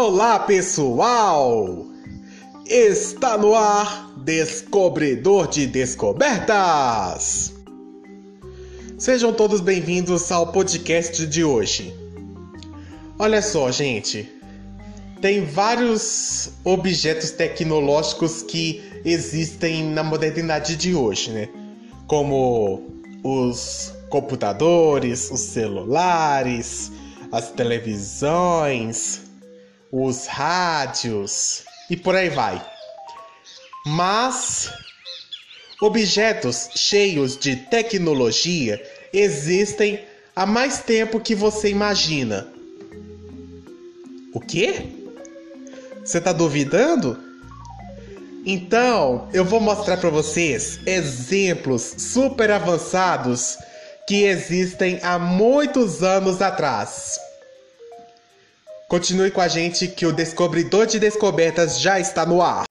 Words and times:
Olá, 0.00 0.38
pessoal! 0.38 1.84
Está 2.64 3.36
no 3.36 3.52
ar 3.52 4.12
Descobridor 4.18 5.48
de 5.48 5.66
Descobertas! 5.66 7.52
Sejam 8.96 9.32
todos 9.32 9.60
bem-vindos 9.60 10.30
ao 10.30 10.52
podcast 10.52 11.26
de 11.26 11.42
hoje. 11.42 11.92
Olha 13.18 13.42
só, 13.42 13.72
gente, 13.72 14.30
tem 15.20 15.44
vários 15.44 16.52
objetos 16.62 17.32
tecnológicos 17.32 18.44
que 18.44 18.80
existem 19.04 19.82
na 19.82 20.04
modernidade 20.04 20.76
de 20.76 20.94
hoje, 20.94 21.32
né? 21.32 21.48
Como 22.06 22.84
os 23.24 23.92
computadores, 24.10 25.28
os 25.28 25.40
celulares, 25.40 26.92
as 27.32 27.50
televisões, 27.50 29.26
os 29.90 30.26
rádios 30.26 31.64
e 31.88 31.96
por 31.96 32.14
aí 32.14 32.28
vai. 32.28 32.64
Mas 33.86 34.70
objetos 35.80 36.70
cheios 36.74 37.36
de 37.36 37.56
tecnologia 37.56 38.82
existem 39.12 40.04
há 40.34 40.44
mais 40.44 40.80
tempo 40.80 41.20
que 41.20 41.34
você 41.34 41.70
imagina. 41.70 42.46
O 44.32 44.40
quê? 44.40 44.92
Você 46.04 46.18
está 46.18 46.32
duvidando? 46.32 47.18
Então, 48.44 49.28
eu 49.32 49.44
vou 49.44 49.60
mostrar 49.60 49.96
para 49.98 50.10
vocês 50.10 50.80
exemplos 50.86 51.82
super 51.98 52.50
avançados 52.50 53.58
que 54.06 54.24
existem 54.24 55.00
há 55.02 55.18
muitos 55.18 56.02
anos 56.02 56.40
atrás. 56.40 57.18
Continue 58.88 59.30
com 59.30 59.42
a 59.42 59.48
gente 59.48 59.86
que 59.86 60.06
o 60.06 60.12
Descobridor 60.12 60.86
de 60.86 60.98
Descobertas 60.98 61.78
já 61.78 62.00
está 62.00 62.24
no 62.24 62.40
ar. 62.40 62.64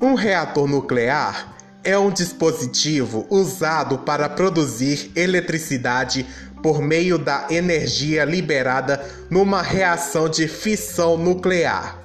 Um 0.00 0.14
reator 0.14 0.66
nuclear 0.66 1.54
é 1.84 1.98
um 1.98 2.10
dispositivo 2.10 3.26
usado 3.28 3.98
para 3.98 4.30
produzir 4.30 5.12
eletricidade 5.14 6.24
por 6.62 6.80
meio 6.80 7.18
da 7.18 7.46
energia 7.50 8.24
liberada 8.24 9.04
numa 9.28 9.60
reação 9.60 10.30
de 10.30 10.48
fissão 10.48 11.18
nuclear, 11.18 11.98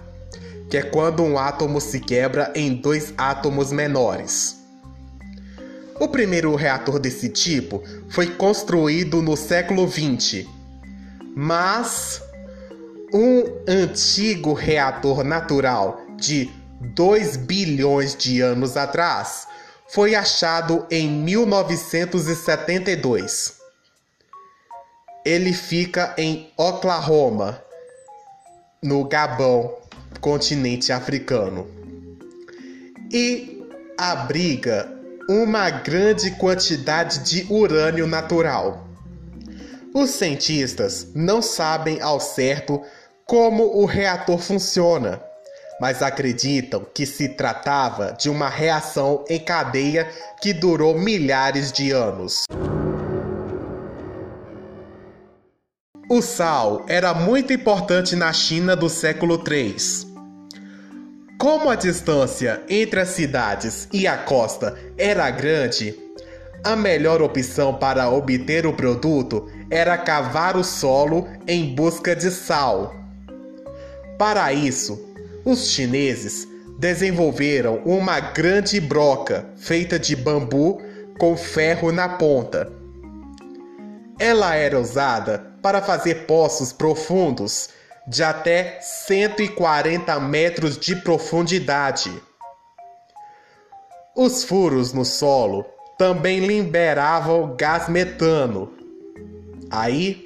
que 0.69 0.75
é 0.75 0.81
quando 0.81 1.23
um 1.23 1.39
átomo 1.39 1.79
se 1.79 2.01
quebra 2.01 2.51
em 2.53 2.75
dois 2.75 3.13
átomos 3.17 3.71
menores. 3.71 4.66
O 5.99 6.07
primeiro 6.07 6.55
reator 6.55 6.99
desse 6.99 7.27
tipo 7.27 7.83
foi 8.09 8.27
construído 8.27 9.21
no 9.21 9.35
século 9.35 9.89
XX, 9.89 10.45
mas 11.35 12.21
um 13.13 13.43
antigo 13.67 14.53
reator 14.53 15.23
natural 15.23 16.01
de 16.15 16.49
2 16.81 17.37
bilhões 17.37 18.15
de 18.15 18.41
anos 18.41 18.77
atrás 18.77 19.47
foi 19.89 20.13
achado 20.13 20.85
em 20.91 21.09
1972. 21.09 23.57
Ele 25.25 25.51
fica 25.53 26.13
em 26.17 26.51
Oklahoma, 26.55 27.59
no 28.83 29.03
Gabão, 29.05 29.73
continente 30.21 30.91
africano, 30.91 31.67
e 33.11 33.67
abriga 33.97 34.96
uma 35.27 35.69
grande 35.69 36.31
quantidade 36.31 37.19
de 37.19 37.45
urânio 37.51 38.07
natural. 38.07 38.87
Os 39.93 40.11
cientistas 40.11 41.07
não 41.13 41.41
sabem 41.41 42.01
ao 42.01 42.19
certo 42.19 42.81
como 43.25 43.77
o 43.77 43.85
reator 43.85 44.39
funciona, 44.39 45.21
mas 45.81 46.01
acreditam 46.01 46.85
que 46.93 47.05
se 47.05 47.29
tratava 47.29 48.13
de 48.17 48.29
uma 48.29 48.47
reação 48.47 49.25
em 49.29 49.39
cadeia 49.39 50.09
que 50.41 50.53
durou 50.53 50.97
milhares 50.97 51.73
de 51.73 51.91
anos. 51.91 52.43
O 56.09 56.21
sal 56.21 56.85
era 56.87 57.13
muito 57.13 57.51
importante 57.51 58.15
na 58.15 58.31
China 58.31 58.77
do 58.77 58.87
século 58.87 59.43
III. 59.45 60.06
Como 61.37 61.69
a 61.69 61.75
distância 61.75 62.63
entre 62.67 62.99
as 62.99 63.09
cidades 63.09 63.87
e 63.93 64.07
a 64.07 64.17
costa 64.17 64.75
era 64.97 65.29
grande, 65.29 65.95
a 66.63 66.75
melhor 66.75 67.21
opção 67.21 67.75
para 67.75 68.09
obter 68.09 68.65
o 68.65 68.73
produto 68.73 69.47
era 69.69 69.95
cavar 69.99 70.57
o 70.57 70.63
solo 70.63 71.27
em 71.47 71.75
busca 71.75 72.15
de 72.15 72.31
sal. 72.31 72.95
Para 74.17 74.51
isso, 74.51 74.99
os 75.45 75.69
chineses 75.69 76.47
desenvolveram 76.79 77.83
uma 77.85 78.19
grande 78.19 78.81
broca 78.81 79.45
feita 79.57 79.99
de 79.99 80.15
bambu 80.15 80.81
com 81.19 81.37
ferro 81.37 81.91
na 81.91 82.09
ponta. 82.09 82.71
Ela 84.17 84.55
era 84.55 84.79
usada 84.79 85.51
para 85.61 85.83
fazer 85.83 86.25
poços 86.25 86.73
profundos 86.73 87.69
de 88.07 88.23
até 88.23 88.79
140 88.81 90.17
metros 90.21 90.77
de 90.77 90.95
profundidade. 90.95 92.11
Os 94.15 94.43
furos 94.43 94.93
no 94.93 95.03
solo 95.03 95.65
também 95.97 96.39
liberavam 96.39 97.55
gás 97.57 97.89
metano. 97.89 98.71
Aí, 99.69 100.25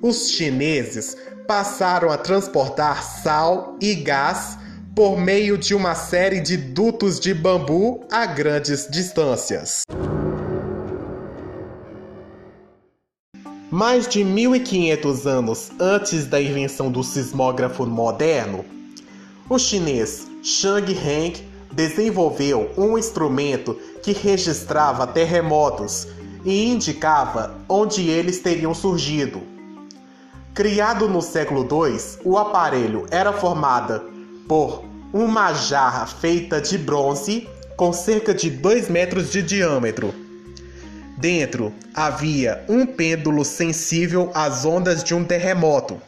os 0.00 0.30
chineses 0.30 1.16
passaram 1.46 2.10
a 2.10 2.16
transportar 2.16 3.02
sal 3.02 3.76
e 3.80 3.94
gás 3.94 4.56
por 4.94 5.18
meio 5.18 5.58
de 5.58 5.74
uma 5.74 5.94
série 5.94 6.40
de 6.40 6.56
dutos 6.56 7.18
de 7.18 7.34
bambu 7.34 8.04
a 8.10 8.26
grandes 8.26 8.88
distâncias. 8.88 9.82
Mais 13.70 14.08
de 14.08 14.24
1500 14.24 15.26
anos 15.26 15.70
antes 15.78 16.26
da 16.26 16.40
invenção 16.40 16.90
do 16.90 17.04
sismógrafo 17.04 17.84
moderno, 17.84 18.64
o 19.46 19.58
chinês 19.58 20.26
Shang 20.42 20.90
Heng 20.90 21.34
desenvolveu 21.70 22.70
um 22.78 22.96
instrumento 22.96 23.78
que 24.02 24.12
registrava 24.12 25.06
terremotos 25.06 26.08
e 26.46 26.64
indicava 26.64 27.58
onde 27.68 28.08
eles 28.08 28.40
teriam 28.40 28.72
surgido. 28.72 29.42
Criado 30.54 31.06
no 31.06 31.20
século 31.20 31.60
II, 31.60 31.98
o 32.24 32.38
aparelho 32.38 33.04
era 33.10 33.34
formado 33.34 34.00
por 34.48 34.82
uma 35.12 35.52
jarra 35.52 36.06
feita 36.06 36.58
de 36.58 36.78
bronze 36.78 37.46
com 37.76 37.92
cerca 37.92 38.32
de 38.32 38.48
2 38.48 38.88
metros 38.88 39.30
de 39.30 39.42
diâmetro 39.42 40.27
Dentro 41.18 41.74
havia 41.92 42.64
um 42.68 42.86
pêndulo 42.86 43.44
sensível 43.44 44.30
às 44.34 44.64
ondas 44.64 45.02
de 45.02 45.16
um 45.16 45.24
terremoto. 45.24 46.00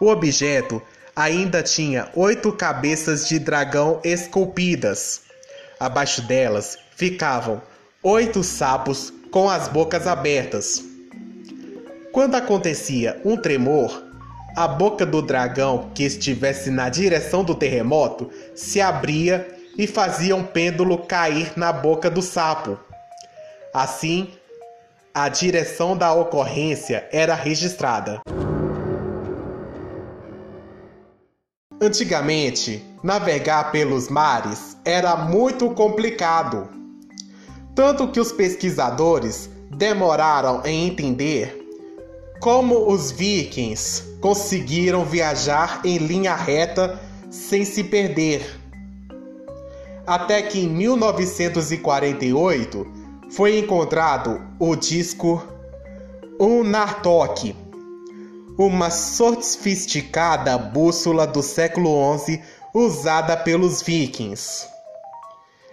O 0.00 0.06
objeto 0.06 0.80
ainda 1.14 1.62
tinha 1.62 2.08
oito 2.14 2.50
cabeças 2.50 3.28
de 3.28 3.38
dragão 3.38 4.00
esculpidas. 4.02 5.20
Abaixo 5.78 6.22
delas 6.22 6.78
ficavam 6.96 7.60
oito 8.02 8.42
sapos 8.42 9.12
com 9.30 9.50
as 9.50 9.68
bocas 9.68 10.06
abertas. 10.06 10.82
Quando 12.10 12.36
acontecia 12.36 13.20
um 13.22 13.36
tremor, 13.36 14.02
a 14.56 14.66
boca 14.66 15.04
do 15.04 15.20
dragão 15.20 15.90
que 15.94 16.04
estivesse 16.04 16.70
na 16.70 16.88
direção 16.88 17.44
do 17.44 17.54
terremoto 17.54 18.30
se 18.54 18.80
abria 18.80 19.46
e 19.76 19.86
fazia 19.86 20.34
um 20.34 20.44
pêndulo 20.44 20.96
cair 20.96 21.52
na 21.54 21.70
boca 21.70 22.08
do 22.08 22.22
sapo. 22.22 22.78
Assim, 23.74 24.30
a 25.12 25.28
direção 25.28 25.94
da 25.96 26.14
ocorrência 26.14 27.08
era 27.10 27.34
registrada. 27.34 28.20
Antigamente, 31.82 32.84
navegar 33.02 33.72
pelos 33.72 34.08
mares 34.08 34.76
era 34.84 35.16
muito 35.16 35.68
complicado, 35.70 36.68
tanto 37.74 38.06
que 38.12 38.20
os 38.20 38.30
pesquisadores 38.30 39.50
demoraram 39.76 40.62
em 40.64 40.86
entender 40.86 41.60
como 42.40 42.88
os 42.88 43.10
vikings 43.10 44.04
conseguiram 44.20 45.04
viajar 45.04 45.80
em 45.84 45.98
linha 45.98 46.36
reta 46.36 47.00
sem 47.28 47.64
se 47.64 47.82
perder. 47.82 48.60
Até 50.06 50.42
que 50.42 50.60
em 50.60 50.68
1948 50.68 53.03
foi 53.34 53.58
encontrado 53.58 54.40
o 54.60 54.76
disco 54.76 55.42
Unartok, 56.38 57.56
uma 58.56 58.90
sofisticada 58.90 60.56
bússola 60.56 61.26
do 61.26 61.42
século 61.42 62.16
XI 62.16 62.40
usada 62.72 63.36
pelos 63.36 63.82
vikings. 63.82 64.68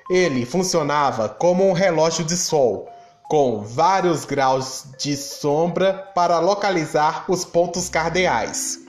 Ele 0.09 0.43
funcionava 0.43 1.29
como 1.29 1.69
um 1.69 1.71
relógio 1.71 2.25
de 2.25 2.35
sol, 2.35 2.89
com 3.29 3.61
vários 3.61 4.25
graus 4.25 4.85
de 4.97 5.15
sombra 5.15 5.93
para 6.15 6.39
localizar 6.39 7.25
os 7.29 7.45
pontos 7.45 7.89
cardeais. 7.89 8.79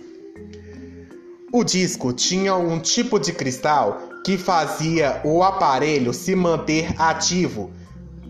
O 1.52 1.62
disco 1.62 2.10
tinha 2.14 2.54
um 2.56 2.80
tipo 2.80 3.20
de 3.20 3.34
cristal 3.34 3.98
que 4.24 4.38
fazia 4.38 5.20
o 5.24 5.42
aparelho 5.42 6.14
se 6.14 6.34
manter 6.34 6.94
ativo, 6.98 7.70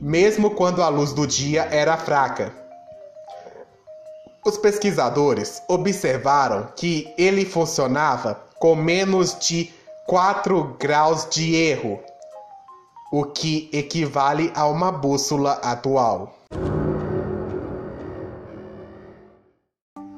mesmo 0.02 0.50
quando 0.50 0.82
a 0.82 0.88
luz 0.88 1.12
do 1.12 1.26
dia 1.28 1.68
era 1.70 1.96
fraca. 1.96 2.52
Os 4.44 4.58
pesquisadores 4.58 5.62
observaram 5.68 6.66
que 6.74 7.14
ele 7.16 7.44
funcionava 7.44 8.42
com 8.58 8.74
menos 8.74 9.38
de 9.38 9.72
4 10.08 10.76
graus 10.76 11.28
de 11.30 11.54
erro 11.54 12.00
o 13.12 13.26
que 13.26 13.70
equivale 13.72 14.50
a 14.56 14.66
uma 14.66 14.90
bússola 14.90 15.52
atual. 15.62 16.36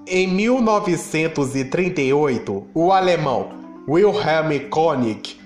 Em 0.06 0.26
1938, 0.28 2.68
o 2.72 2.90
alemão 2.90 3.50
Wilhelm 3.86 4.70
Koenig 4.70 5.43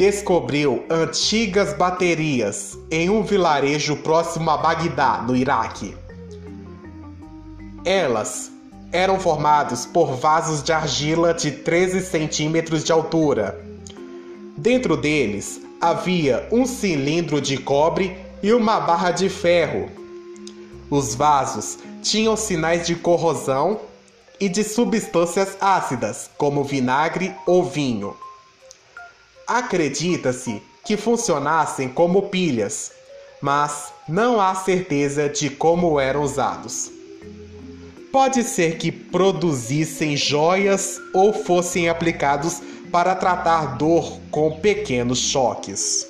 descobriu 0.00 0.82
antigas 0.88 1.74
baterias 1.74 2.78
em 2.90 3.10
um 3.10 3.22
vilarejo 3.22 3.96
próximo 3.96 4.50
a 4.50 4.56
Bagdá, 4.56 5.22
no 5.28 5.36
Iraque. 5.36 5.94
Elas 7.84 8.50
eram 8.90 9.20
formadas 9.20 9.84
por 9.84 10.14
vasos 10.16 10.62
de 10.62 10.72
argila 10.72 11.34
de 11.34 11.50
13 11.50 12.00
centímetros 12.00 12.82
de 12.82 12.90
altura. 12.90 13.62
Dentro 14.56 14.96
deles 14.96 15.60
havia 15.78 16.48
um 16.50 16.64
cilindro 16.64 17.38
de 17.38 17.58
cobre 17.58 18.16
e 18.42 18.54
uma 18.54 18.80
barra 18.80 19.10
de 19.10 19.28
ferro. 19.28 19.90
Os 20.88 21.14
vasos 21.14 21.78
tinham 22.02 22.38
sinais 22.38 22.86
de 22.86 22.94
corrosão 22.94 23.78
e 24.40 24.48
de 24.48 24.64
substâncias 24.64 25.58
ácidas, 25.60 26.30
como 26.38 26.64
vinagre 26.64 27.34
ou 27.46 27.62
vinho. 27.62 28.16
Acredita-se 29.52 30.62
que 30.84 30.96
funcionassem 30.96 31.88
como 31.88 32.28
pilhas, 32.28 32.92
mas 33.42 33.92
não 34.08 34.40
há 34.40 34.54
certeza 34.54 35.28
de 35.28 35.50
como 35.50 35.98
eram 35.98 36.22
usados. 36.22 36.88
Pode 38.12 38.44
ser 38.44 38.78
que 38.78 38.92
produzissem 38.92 40.16
joias 40.16 41.00
ou 41.12 41.32
fossem 41.32 41.88
aplicados 41.88 42.62
para 42.92 43.16
tratar 43.16 43.76
dor 43.76 44.20
com 44.30 44.52
pequenos 44.52 45.18
choques. 45.18 46.06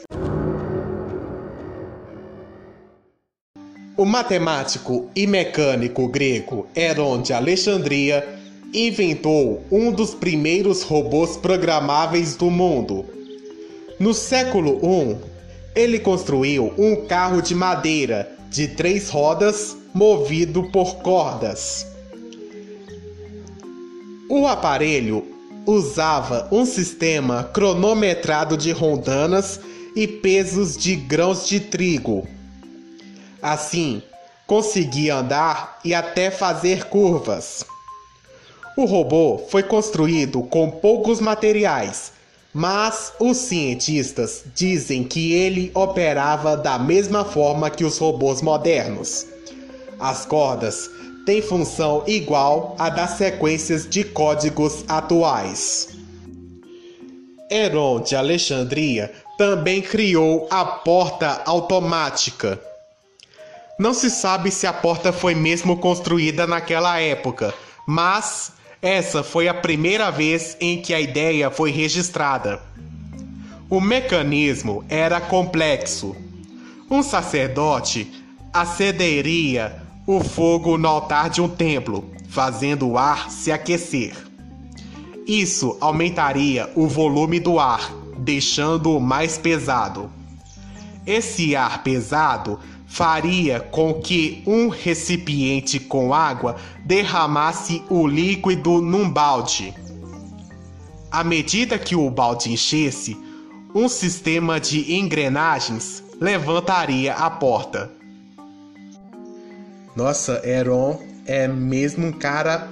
O 3.97 4.05
matemático 4.05 5.09
e 5.17 5.27
mecânico 5.27 6.07
grego 6.09 6.67
Heron 6.77 7.23
de 7.23 7.33
Alexandria 7.33 8.39
inventou 8.75 9.65
um 9.73 9.91
dos 9.91 10.15
primeiros 10.15 10.83
robôs 10.83 11.39
programáveis 11.39 12.37
do 12.37 12.51
mundo. 12.51 13.20
No 14.01 14.15
século 14.15 14.81
I, 14.83 15.19
ele 15.75 15.99
construiu 15.99 16.73
um 16.79 17.07
carro 17.07 17.43
de 17.43 17.55
madeira 17.55 18.33
de 18.49 18.67
três 18.67 19.11
rodas 19.11 19.77
movido 19.93 20.71
por 20.71 21.03
cordas. 21.03 21.87
O 24.27 24.47
aparelho 24.47 25.23
usava 25.67 26.49
um 26.51 26.65
sistema 26.65 27.45
cronometrado 27.53 28.57
de 28.57 28.73
rondanas 28.73 29.61
e 29.95 30.07
pesos 30.07 30.79
de 30.79 30.97
grãos 30.97 31.47
de 31.47 31.61
trigo. 31.61 32.27
Assim, 33.43 34.03
conseguia 34.47 35.17
andar 35.17 35.79
e 35.85 35.93
até 35.93 36.31
fazer 36.31 36.85
curvas. 36.85 37.67
O 38.79 38.87
robô 38.87 39.43
foi 39.51 39.63
construído 39.63 40.43
com 40.45 40.71
poucos 40.71 41.21
materiais, 41.21 42.15
mas 42.53 43.13
os 43.21 43.37
cientistas 43.37 44.45
dizem 44.55 45.05
que 45.05 45.33
ele 45.33 45.71
operava 45.75 46.57
da 46.57 46.79
mesma 46.79 47.25
forma 47.25 47.71
que 47.71 47.85
os 47.85 47.99
robôs 47.99 48.43
modernos. 48.43 49.27
As 49.99 50.27
cordas 50.27 50.91
tem 51.25 51.41
função 51.41 52.03
igual 52.07 52.75
à 52.79 52.89
das 52.89 53.11
sequências 53.11 53.89
de 53.89 54.03
códigos 54.03 54.85
atuais. 54.89 55.89
Heron 57.51 58.01
de 58.01 58.17
Alexandria 58.17 59.13
também 59.37 59.81
criou 59.83 60.49
a 60.51 60.65
porta 60.65 61.43
automática. 61.45 62.61
Não 63.79 63.95
se 63.95 64.11
sabe 64.11 64.51
se 64.51 64.67
a 64.67 64.73
porta 64.73 65.13
foi 65.13 65.35
mesmo 65.35 65.79
construída 65.79 66.47
naquela 66.47 67.01
época, 67.01 67.55
mas 67.87 68.53
essa 68.83 69.23
foi 69.23 69.47
a 69.47 69.53
primeira 69.53 70.11
vez 70.11 70.57
em 70.59 70.81
que 70.81 70.95
a 70.95 71.01
ideia 71.01 71.51
foi 71.51 71.71
registrada. 71.71 72.63
O 73.69 73.81
mecanismo 73.81 74.85
era 74.89 75.21
complexo. 75.21 76.17
Um 76.91 77.03
sacerdote 77.03 78.11
acederia 78.53 79.83
o 80.07 80.25
fogo 80.25 80.79
no 80.79 80.89
altar 80.89 81.29
de 81.29 81.43
um 81.43 81.49
templo, 81.49 82.11
fazendo 82.31 82.89
o 82.89 82.99
ar 82.99 83.31
se 83.31 83.53
aquecer. 83.53 84.17
Isso 85.27 85.77
aumentaria 85.81 86.69
o 86.75 86.89
volume 86.89 87.39
do 87.39 87.61
ar, 87.61 87.93
deixando-o 88.19 88.99
mais 88.99 89.37
pesado. 89.37 90.11
Esse 91.07 91.55
ar 91.55 91.83
pesado 91.83 92.59
faria 92.91 93.61
com 93.61 93.95
que 93.95 94.43
um 94.45 94.69
recipiente 94.69 95.79
com 95.79 96.13
água 96.13 96.57
derramasse 96.85 97.85
o 97.89 98.05
líquido 98.05 98.83
num 98.83 99.09
balde. 99.09 99.73
À 101.09 101.23
medida 101.23 101.79
que 101.79 101.95
o 101.95 102.11
balde 102.11 102.53
enchesse, 102.53 103.17
um 103.73 103.89
sistema 103.89 104.59
de 104.59 104.93
engrenagens 104.93 106.03
levantaria 106.21 107.15
a 107.15 107.31
porta. 107.31 107.93
Nossa, 109.95 110.43
Aaron 110.45 111.01
é 111.27 111.47
mesmo 111.47 112.09
um 112.09 112.13
cara 112.13 112.69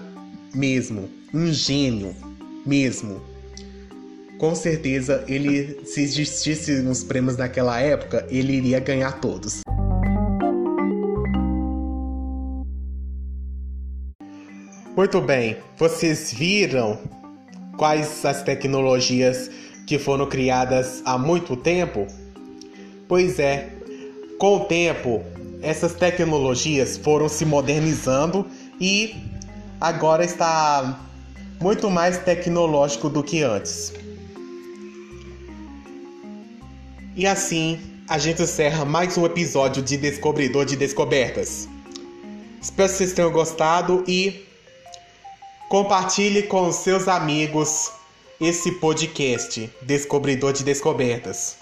mesmo, 0.52 1.08
um 1.32 1.52
gênio 1.52 2.14
mesmo. 2.66 3.22
Com 4.36 4.54
certeza, 4.56 5.24
ele 5.28 5.80
se 5.84 6.02
existisse 6.02 6.82
nos 6.82 7.04
prêmios 7.04 7.36
naquela 7.36 7.80
época, 7.80 8.26
ele 8.28 8.54
iria 8.54 8.80
ganhar 8.80 9.12
todos. 9.20 9.60
Muito 14.98 15.20
bem, 15.20 15.56
vocês 15.76 16.32
viram 16.32 16.98
quais 17.76 18.24
as 18.24 18.42
tecnologias 18.42 19.48
que 19.86 19.96
foram 19.96 20.26
criadas 20.26 21.02
há 21.04 21.16
muito 21.16 21.54
tempo? 21.54 22.04
Pois 23.06 23.38
é, 23.38 23.68
com 24.40 24.56
o 24.56 24.64
tempo 24.64 25.22
essas 25.62 25.94
tecnologias 25.94 26.96
foram 26.96 27.28
se 27.28 27.44
modernizando 27.44 28.44
e 28.80 29.14
agora 29.80 30.24
está 30.24 31.00
muito 31.60 31.88
mais 31.88 32.18
tecnológico 32.18 33.08
do 33.08 33.22
que 33.22 33.44
antes. 33.44 33.92
E 37.14 37.24
assim 37.24 37.78
a 38.08 38.18
gente 38.18 38.42
encerra 38.42 38.84
mais 38.84 39.16
um 39.16 39.24
episódio 39.24 39.80
de 39.80 39.96
Descobridor 39.96 40.64
de 40.64 40.74
Descobertas. 40.74 41.68
Espero 42.60 42.88
que 42.88 42.96
vocês 42.96 43.12
tenham 43.12 43.30
gostado 43.30 44.02
e 44.08 44.47
compartilhe 45.68 46.42
com 46.44 46.72
seus 46.72 47.08
amigos 47.08 47.92
esse 48.40 48.72
podcast 48.72 49.70
Descobridor 49.82 50.52
de 50.52 50.64
Descobertas. 50.64 51.56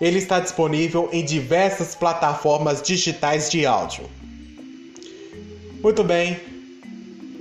Ele 0.00 0.18
está 0.18 0.40
disponível 0.40 1.08
em 1.12 1.24
diversas 1.24 1.94
plataformas 1.94 2.82
digitais 2.82 3.50
de 3.50 3.66
áudio. 3.66 4.04
Muito 5.82 6.04
bem. 6.04 6.38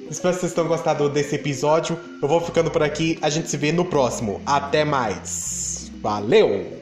Espero 0.10 0.34
que 0.34 0.42
vocês 0.42 0.54
tenham 0.54 0.68
gostado 0.68 1.10
desse 1.10 1.36
episódio. 1.36 1.98
Eu 2.22 2.28
vou 2.28 2.42
ficando 2.42 2.72
por 2.72 2.82
aqui. 2.82 3.18
A 3.22 3.30
gente 3.30 3.50
se 3.50 3.58
vê 3.58 3.72
no 3.72 3.86
próximo. 3.86 4.42
Até 4.46 4.84
mais. 4.84 5.92
Valeu! 6.02 6.79